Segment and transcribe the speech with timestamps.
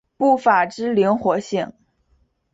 [0.17, 1.73] 步法之灵活性。